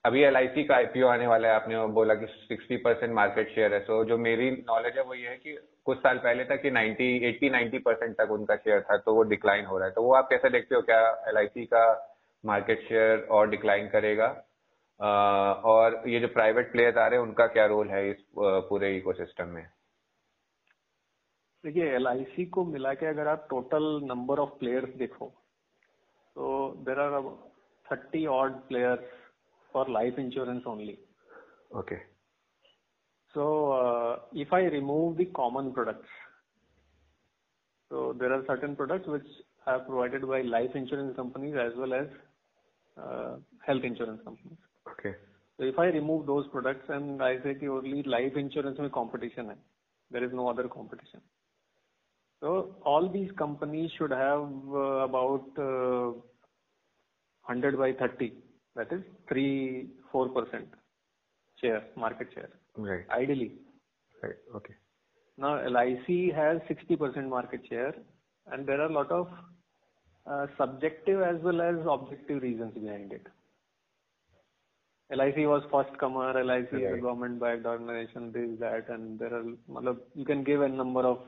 [0.05, 3.81] अभी एलआईसी का आईपीओ आने वाला है आपने बोला कि 60 परसेंट मार्केट शेयर है।
[3.81, 6.71] सो so, जो मेरी नॉलेज है वो ये है कि कुछ साल पहले तक कि
[6.71, 10.03] 90 80 90 परसेंट तक उनका शेयर था तो वो डिक्लाइन हो रहा है। तो
[10.03, 11.01] वो आप कैसे देखते हो क्या
[11.33, 11.85] LIC का
[12.45, 14.27] मार्केट शेयर और डिक्लाइन करेगा?
[15.67, 19.49] और ये जो प्राइवेट प्लेयर्स आ रहे हैं उनका क्या रोल है इस पूरे इकोसिस्टम
[19.49, 19.67] में?
[21.64, 25.28] देखिए एल को मिला के अगर आप टोटल नंबर ऑफ प्लेयर्स देखो
[26.36, 26.48] तो
[26.88, 27.22] there are
[27.86, 29.14] thirty odd players
[29.74, 30.98] for life insurance only
[31.76, 31.98] okay
[33.36, 33.46] so
[34.42, 36.22] if I remove the common products
[37.92, 39.28] so there are certain products which
[39.68, 42.08] are provided by life insurance companies as well as
[42.98, 43.34] uh,
[43.68, 45.16] health insurance companies Okay.
[45.60, 49.50] So if I remove those products and I say कि only life insurance में competition
[49.50, 49.56] है,
[50.12, 51.22] there is no other competition.
[52.41, 56.13] So all these companies should have uh, about uh,
[57.47, 58.33] 100 by 30,
[58.77, 60.69] that is 3 4 percent
[61.61, 62.51] share, market share.
[62.77, 63.05] Right.
[63.11, 63.53] Ideally.
[64.23, 64.37] Right.
[64.55, 64.75] Okay.
[65.37, 67.95] Now LIC has 60 percent market share,
[68.53, 69.29] and there are a lot of
[70.27, 73.27] uh, subjective as well as objective reasons behind it.
[75.11, 76.83] LIC was first comer, LIC right.
[76.83, 81.01] is a government backed organization, this, that, and there are, you can give a number
[81.01, 81.23] of uh,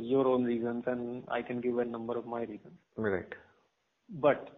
[0.00, 2.74] your own reasons and I can give a number of my reasons.
[2.96, 3.32] Right.
[4.08, 4.50] But,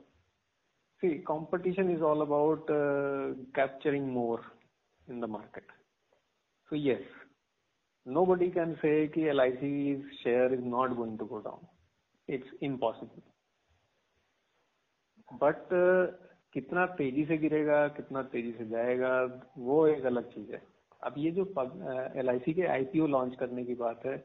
[1.01, 4.41] see, competition is all about uh, capturing more
[5.09, 5.65] in the market.
[6.71, 7.03] So yes,
[8.07, 11.61] nobody can say कि LIC's share is not going to go down.
[12.27, 13.23] It's impossible.
[15.39, 16.07] But uh,
[16.55, 19.13] कितना तेजी से गिरेगा कितना तेजी से जाएगा
[19.59, 20.63] वो एक अलग चीज है
[21.05, 21.45] अब ये जो
[22.23, 24.17] एल के आईपीओ लॉन्च करने की बात है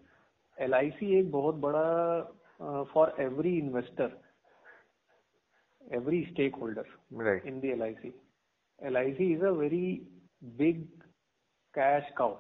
[0.58, 4.20] LIC एक बहुत बड़ा for every investor
[5.80, 6.22] every
[6.54, 8.12] stakeholder in the L I C
[8.78, 9.86] L I C is a very
[10.60, 10.84] big
[11.74, 12.36] cash cow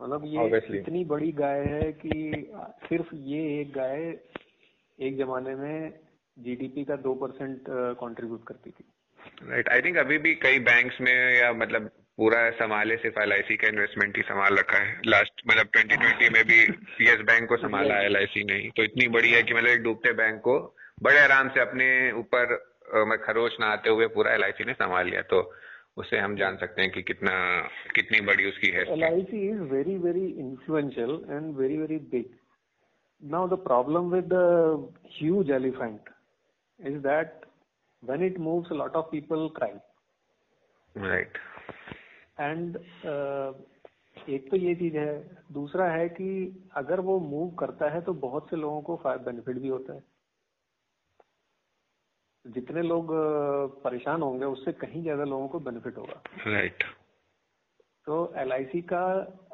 [0.00, 2.10] मतलब ये इतनी बड़ी गाय है कि
[2.88, 4.02] सिर्फ़ ये एक गाय
[4.98, 5.98] एक जमाने में
[6.36, 7.64] जीडीपी का दो परसेंट
[7.98, 8.84] कॉन्ट्रीब्यूट करती थी।
[9.42, 13.68] राइट आई थिंक अभी भी कई बैंक्स में या मतलब पूरा संभाले सिर्फ़ एल का
[13.68, 16.58] इन्वेस्टमेंट ही संभाल रखा है। लास्ट मतलब 2020 में भी
[17.04, 18.16] यस बैंक को संभाला एल
[18.50, 20.56] ने तो इतनी बड़ी है कि मतलब एक डूबते बैंक को
[21.02, 21.86] बड़े आराम से अपने
[22.20, 22.56] ऊपर
[23.24, 25.42] खरोच ना आते हुए पूरा एल ने संभाल लिया। तो
[25.96, 27.32] उससे हम जान सकते हैं कि कितना
[27.94, 32.36] कितनी बड़ी उसकी है। L I C is very very influential and very very big
[33.22, 34.34] now the problem with
[35.18, 36.10] huge elephant
[36.80, 37.30] is that
[38.02, 39.70] when it moves, a lot of people cry.
[42.38, 42.50] Right.
[42.50, 43.52] And uh,
[44.28, 48.50] एक तो ये चीज़ है। दूसरा है कि अगर वो मूव करता है तो बहुत
[48.50, 50.02] से लोगों को बेनिफिट भी होता है।
[52.44, 53.06] जितने लोग
[53.84, 56.82] परेशान होंगे उससे कहीं ज़्यादा लोगों को बेनिफिट होगा। राइट
[58.06, 59.04] तो एलआईसी का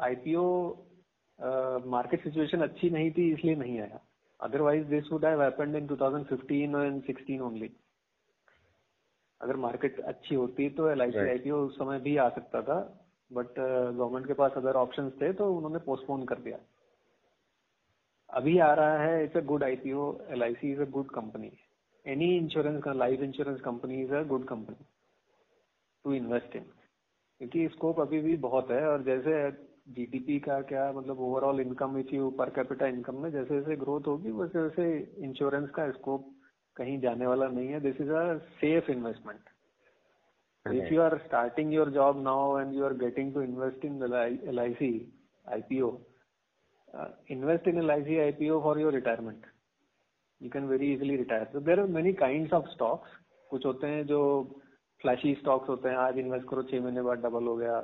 [0.00, 0.68] आईपीओ
[1.86, 4.00] मार्केट सिचुएशन अच्छी नहीं थी इसलिए नहीं आया।
[4.40, 7.70] Otherwise this would have happened in 2015 and 16 only
[9.44, 12.78] अगर मार्केट अच्छी होती तो एल आई उस समय भी आ सकता था
[13.30, 16.58] बट गवर्नमेंट के पास अदर ऑप्शन थे तो उन्होंने पोस्टपोन कर दिया।
[18.30, 21.52] अभी आ रहा है it's a good IPO L I C is a good company
[22.06, 24.86] any insurance का life insurance company is a good company
[26.04, 26.62] to invest in
[27.40, 29.34] क्योंकि स्कोप अभी भी बहुत है और जैसे
[29.94, 34.06] जीडीपी का क्या मतलब overall income if you per capita income में जैसे जैसे ग्रोथ
[34.06, 34.86] होगी वैसे वैसे
[35.24, 36.33] इंश्योरेंस का स्कोप
[36.76, 39.50] कहीं जाने वाला नहीं है this is a safe investment
[40.66, 44.58] if you are starting your job now and you are getting to invest in L
[44.60, 44.90] I C
[45.46, 45.90] IPO
[47.30, 49.46] invest in L I C IPO for your retirement
[50.40, 53.16] you can very easily retire तो there are many kind of stocks
[53.50, 54.20] कुछ होते हैं जो
[55.00, 57.80] flashy stocks होते हैं। आज invest करो छह महीने बाद डबल हो गया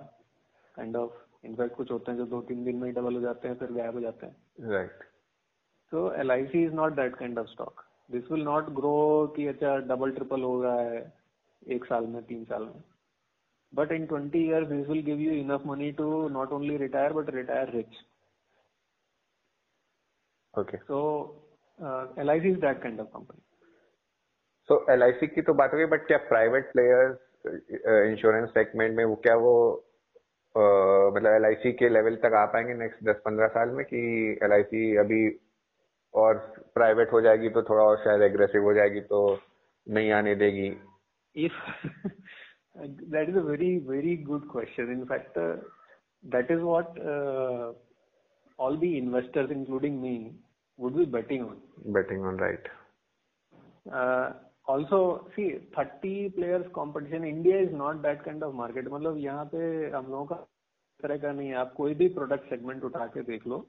[0.74, 3.48] काइंड ऑफ़ इनफैक्ट कुछ होते हैं जो दो तीन दिन में ही डबल हो जाते
[3.48, 5.04] हैं फिर गायब हो जाते हैं। Right
[5.92, 8.92] so L I C is not that kind of stock this will not grow
[9.36, 11.00] कि अच्छा डबल ट्रिपल हो रहा है
[11.62, 12.82] एक साल में तीन साल में।
[13.72, 17.30] But in twenty years this will give you enough money to not only retire but
[17.34, 18.00] retire rich
[20.54, 21.00] okay so
[22.18, 23.42] L I C is that kind of company
[24.68, 27.18] so L I C की तो बात हो गई but क्या private players
[28.10, 29.54] insurance segment में वो क्या वो
[30.54, 34.00] मतलब एल आई सी के लेवल तक आ पाएँगे नेक्स्ट दस पंद्रह साल में कि
[34.42, 35.20] एल आई सी अभी
[36.14, 36.34] और
[36.74, 39.20] प्राइवेट हो जाएगी तो थोड़ा और शायद एग्रेसिव हो जाएगी तो
[39.86, 40.66] नहीं आने देगी।
[41.36, 41.58] If
[42.78, 45.38] that is a very very good question in fact
[46.24, 46.98] that is what
[48.58, 50.14] all the investors including me
[50.78, 51.60] would be betting on
[51.92, 52.68] betting on right
[54.68, 59.58] also see thirty players competition India is not that kind of market मतलब यहाँ पे
[59.90, 60.36] हम लोगों का
[61.00, 63.66] तरह का नहीं है। आप कोई भी प्रोडक्ट सेगमेंट उठा के देख लो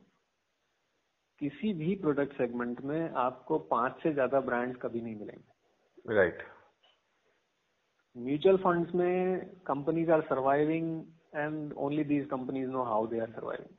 [1.41, 6.43] किसी भी प्रोडक्ट सेगमेंट में आपको पाँच से ज़्यादा ब्रांड्स कभी नहीं मिलेंगे राइट
[8.15, 10.87] mutual funds में companies are surviving
[11.33, 13.69] and only these companies know how they are surviving.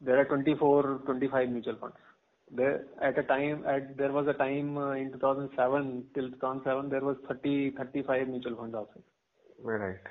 [0.00, 1.96] There are 24, 25 mutual funds.
[2.50, 7.00] There at a time at there was a time uh, in 2007 till 2007 there
[7.00, 9.08] was 30, 35 mutual funds outside.
[9.66, 10.08] Right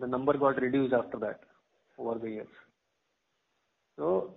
[0.00, 1.40] The number got reduced after that
[1.98, 2.54] over the years.
[3.99, 4.33] So,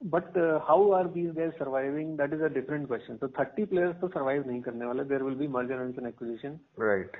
[0.00, 2.16] but uh, how are these guys surviving?
[2.16, 3.18] That is a different question.
[3.20, 5.08] So 30 players तो survive नहीं करने वाले.
[5.08, 6.58] There will be merger and acquisition.
[6.80, 7.16] Right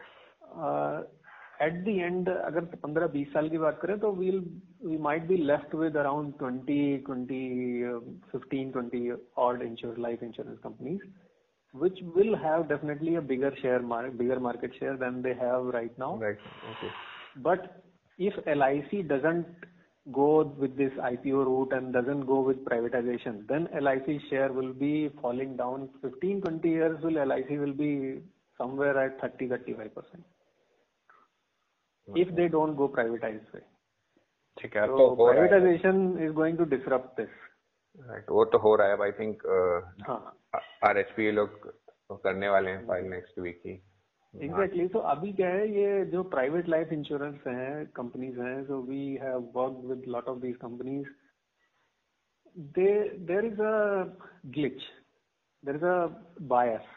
[1.62, 4.38] at the end अगर 15-20 साल की बात करें तो we'll
[4.84, 6.76] we might be left with around 20
[7.08, 7.40] 20
[8.34, 11.00] 15 20 odd insure life insurance companies
[11.74, 15.98] which will have definitely a bigger share mar- bigger market share than they have right
[16.02, 16.38] now right
[16.70, 16.88] okay
[17.48, 17.66] but
[18.18, 19.66] if LIC doesn't
[20.06, 25.10] go with this IPO route and doesn't go with privatization, then LIC share will be
[25.20, 25.88] falling down.
[26.02, 28.20] 15, 20 years will LIC will be
[28.60, 30.24] somewhere at 30, 35 percent.
[32.08, 33.66] If they don't go privatized way.
[34.56, 37.36] ठीक है अब So तो हो रहा है privatization is going to disrupt this.
[38.08, 39.42] Right वो तो हो रहा है आई थिंक
[40.08, 40.18] हाँ
[40.88, 41.66] आर एच पी लोग
[42.24, 43.72] करने वाले हैं फाइल नेक्स्ट वीक ही
[44.34, 49.04] एग्जैक्टली तो अभी क्या है ये जो प्राइवेट लाइफ इंश्योरेंस हैं कंपनीज हैं so we
[49.22, 51.06] have work with lot of these companies
[52.78, 52.92] they
[53.26, 53.72] there is a
[54.58, 54.82] glitch
[55.64, 55.96] there is a
[56.48, 56.92] bias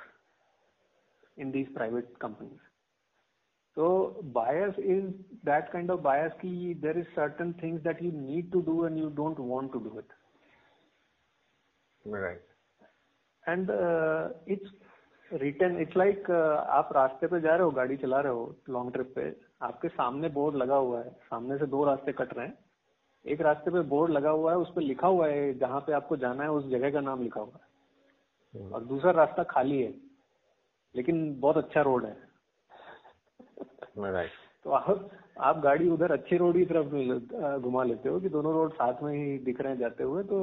[1.37, 2.59] in these private companies
[3.77, 5.03] so bias is
[5.43, 8.97] that kind of bias ki there is certain things that you need to do and
[8.97, 10.17] you don't want to do it
[12.05, 12.47] right
[13.45, 14.84] and uh, it's
[15.32, 18.92] written it's like uh, आप रास्ते पे जा रहे हो गाड़ी चला रहे हो लॉन्ग
[18.92, 19.24] ट्रिप पे
[19.62, 22.54] आपके सामने बोर्ड लगा हुआ है सामने से दो रास्ते कट रहे हैं।
[23.24, 26.16] एक रास्ते पे बोर्ड लगा हुआ है उस पर लिखा हुआ है जहाँ पे आपको
[26.16, 29.92] जाना है उस जगह का नाम लिखा हुआ है। और दूसरा रास्ता खाली है
[30.94, 32.16] लेकिन बहुत अच्छा रोड है।
[33.98, 34.30] राइट
[34.64, 35.08] तो आप
[35.40, 39.14] आप गाड़ी उधर अच्छे रोड की तरफ़ घुमा लेते हो कि दोनों रोड साथ में
[39.14, 40.38] ही दिख रहे हैं जाते हुए तो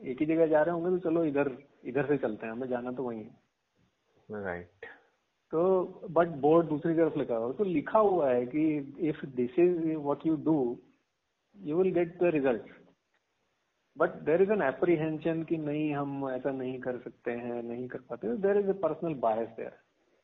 [0.00, 1.50] एक ही जगह जा रहे होंगे तो चलो इधर
[1.84, 3.49] इधर से चलते हैं हमें जाना तो वही है।
[4.32, 4.86] राइट
[5.52, 5.62] तो
[6.10, 8.64] बट बोर्ड दूसरी तरफ़ लिखा हुआ है। तो लिखा हुआ है कि
[9.08, 10.56] if this is what you do
[11.56, 12.70] you will get the result
[13.96, 17.98] but there is an apprehension कि नहीं हम ऐसा नहीं कर सकते हैं नहीं कर
[18.10, 19.72] पाते there is a personal bias there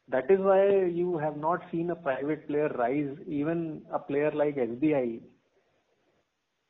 [0.08, 4.58] that is why you have not seen a private player rise even a player like
[4.58, 5.20] S B I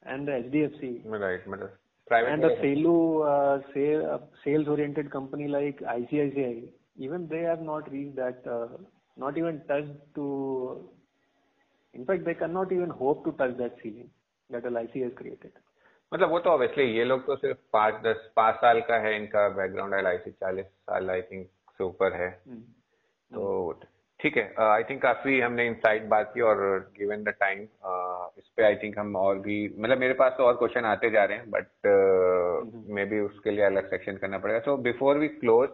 [0.07, 5.11] and H D F C right मतलब Private and a uh, sale, uh, sales oriented
[5.11, 8.68] company like ICICI, even they have not reached that, uh,
[9.16, 10.90] not even touched to.
[11.94, 14.11] In fact, they cannot even hope to touch that ceiling
[14.50, 15.52] that LIC has created.
[16.12, 19.48] मतलब वो तो obviously ये लोग तो सिर्फ़ पाँच दस पाँच साल का है इनका
[19.56, 21.46] बैकग्राउंड आई सी चालीस साल आई थिंक
[21.78, 22.61] से ऊपर है Hmm.
[23.30, 23.72] तो
[24.20, 26.61] ठीक है आई थिंक काफ़ी हमने इनसाइट बात की और
[26.98, 27.62] गिवन द टाइम
[28.38, 31.24] इस पे आई थिंक हम और भी मतलब मेरे पास तो और क्वेश्चन आते जा
[31.24, 31.66] रहे हैं बट
[32.94, 35.68] मे बी उसके लिए अलग सेक्शन करना पड़ेगा so before we close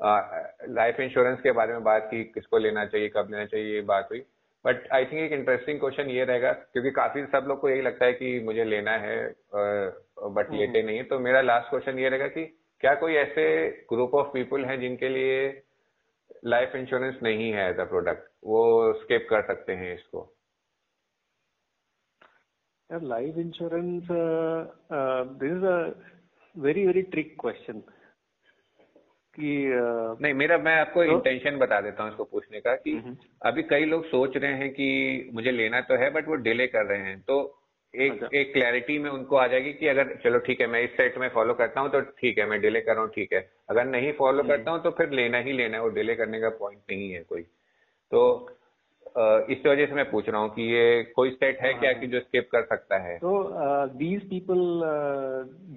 [0.00, 4.08] life insurance के बारे में बात की किसको लेना चाहिए कब लेना चाहिए ये बात
[4.10, 4.20] हुई।
[4.64, 8.04] बट आई थिंक एक इंटरेस्टिंग क्वेश्चन ये रहेगा क्योंकि काफ़ी सब लोग को यही लगता
[8.04, 9.16] है कि मुझे लेना है
[9.54, 12.44] बट लेते नहीं है। तो मेरा लास्ट क्वेश्चन ये रहेगा कि
[12.80, 13.46] क्या कोई ऐसे
[13.92, 15.62] ग्रुप ऑफ़ पीपल हैं जिनके लिए
[16.46, 18.60] लाइफ इंश्योरेंस नहीं है एज अ प्रोडक्ट वो
[19.00, 20.28] स्किप कर सकते हैं इसको।
[22.90, 24.60] Yeah, life insurance, uh,
[24.90, 25.66] uh, this
[26.56, 27.82] very very trick question.
[29.40, 29.52] कि
[30.22, 33.62] नहीं मेरा मैं आपको तो- इंटेंशन बता देता हूँ इसको पूछने का कि हम्म। अभी
[33.62, 36.98] कई लोग सोच रहे हैं कि मुझे लेना तो है बट वो डिले कर रहे
[36.98, 37.38] हैं तो
[37.94, 40.90] एक अच्छा। एक क्लैरिटी में उनको आ जाएगी कि अगर चलो ठीक है मैं इस
[40.90, 43.48] सेट में फॉलो करता हूँ तो ठीक है मैं डिले कर रहा हूँ ठीक है
[43.70, 46.40] अगर नहीं फॉलो हम्म। करता हूँ तो फिर लेना ही लेना है और डिले करने
[46.40, 47.42] का पॉइंट नहीं है कोई
[48.12, 48.22] तो
[49.50, 52.06] इस वजह से मैं पूछ रहा हूँ कि ये कोई सेट है क्या हाँ। कि
[52.06, 53.32] जो स्किप कर सकता है तो
[53.96, 54.62] these people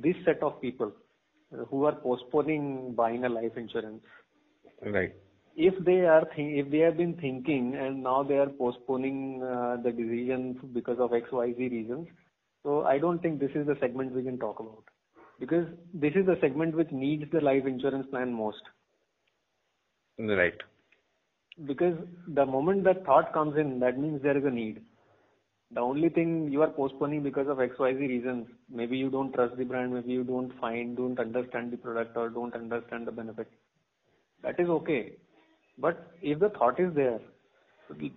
[0.02, 0.92] this set of uh,
[1.70, 4.04] who are postponing buying a life insurance.
[4.86, 5.14] Right.
[5.56, 9.92] If they are if they have been thinking and now they are postponing uh, the
[9.92, 12.08] decision because of X Y Z reasons,
[12.64, 14.84] so I don't think this is the segment we can talk about
[15.40, 18.62] because this is the segment which needs the life insurance plan most.
[20.18, 20.54] Right.
[21.66, 21.96] Because
[22.28, 24.82] the moment that thought comes in, that means there is a need.
[25.74, 28.48] The only thing you are postponing because of XYZ reasons.
[28.70, 32.30] Maybe you don't trust the brand, maybe you don't find, don't understand the product or
[32.30, 33.48] don't understand the benefit.
[34.44, 35.14] That is okay.
[35.78, 37.20] But If the thought is there.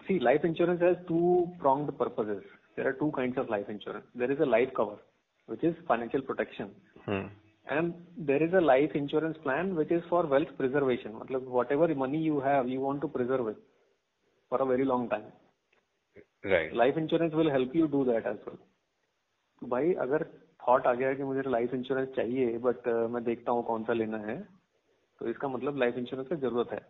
[0.06, 2.42] See, life insurance has two-pronged purposes.
[2.76, 4.04] There are two kinds of life insurance.
[4.14, 4.96] There is a life cover,
[5.46, 6.70] which is financial protection.
[7.04, 7.26] Hmm.
[7.68, 11.12] And There is a life insurance plan which is for wealth preservation.
[11.12, 13.56] Whatever money you have, you want to preserve it
[14.50, 15.24] for a very long time.
[16.46, 18.56] Right life insurance will help you do that as well
[19.62, 20.24] तो भाई अगर
[20.68, 23.84] thought आ गया है कि मुझे life insurance चाहिए but uh, मैं देखता हूँ कौन
[23.84, 24.48] सा लेना है
[25.20, 26.80] तो इसका मतलब लाइफ इंश्योरेंस का ज़रूरत है।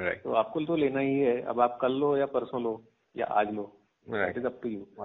[0.00, 0.24] Right.
[0.24, 2.82] तो आपको तो लेना ही है। अब आप कल लो या परसों लो
[3.16, 3.78] या आज लो।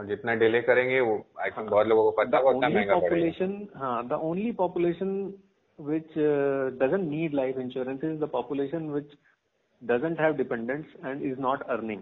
[0.05, 4.07] जितना डिले करेंगे वो आई थिंक हाँ। बहुत लोगों को पता होगा महँगा पॉपुलेशन हाँ
[4.07, 5.33] the only population
[5.81, 6.13] which
[7.09, 9.05] did life insurance is the population which
[9.83, 12.01] they have dependents and is not earning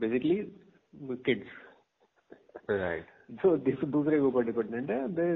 [0.00, 0.38] basically
[1.28, 1.54] kids
[2.70, 3.06] right
[3.42, 5.26] जो दिस- दूसरे के ऊपर डिपेंडेंट है they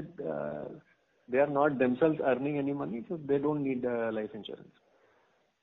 [1.31, 4.79] they are not themselves earning any money so they don't need uh, life insurance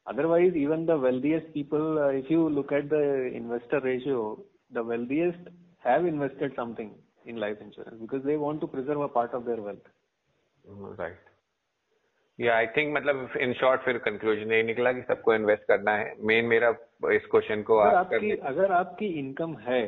[0.06, 3.02] otherwise even the wealthiest people uh, if you look at the
[3.40, 4.20] investor ratio
[4.78, 5.50] the wealthiest
[5.88, 6.90] have invested something
[7.32, 9.88] in life insurance because they want to preserve a part of their wealth
[11.00, 11.26] right
[12.39, 16.13] या I think मतलब in short फिर conclusion यही निकला कि सबको invest करना है।
[16.21, 16.69] Main मेरा
[17.13, 19.83] इस क्वेश्चन को अगर आपकी अगर आपकी इनकम है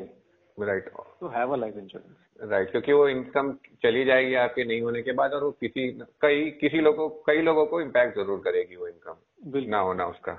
[0.57, 3.51] राइट तो have a life insurance right क्योंकि वो इनकम
[3.83, 5.89] चली जाएगी आपके नहीं होने के बाद और वो किसी
[6.21, 10.31] कई किसी लोगों कई लोगों को इम्पैक्ट ज़रूर करेगी वो इनकम ना होना उसका।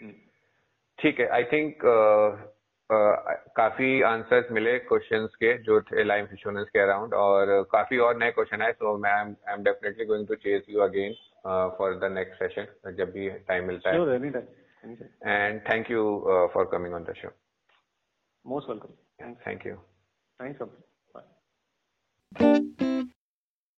[0.00, 0.12] हम्म।
[0.98, 1.84] ठीक है आई थिंक
[2.90, 8.30] काफ़ी आंसर्स मिले क्वेश्चंस के जो थे लाइफ इंश्योरेंस के अराउंड और काफ़ी और नए
[8.30, 11.14] क्वेश्चन आए सो मैं I am definitely going to chase you again
[11.77, 14.45] for the next session जब भी टाइम मिलता है sure any time
[14.83, 16.03] any time and thank you
[16.53, 17.31] for coming on the show
[18.45, 19.75] most welcome thank you
[20.39, 20.61] thanks
[21.15, 22.92] bye